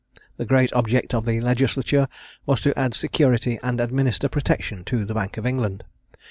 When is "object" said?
0.73-1.13